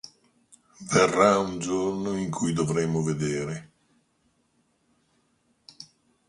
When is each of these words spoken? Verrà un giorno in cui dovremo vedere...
Verrà 0.91 1.37
un 1.37 1.59
giorno 1.59 2.17
in 2.17 2.31
cui 2.31 2.53
dovremo 2.53 3.03
vedere... 3.03 3.71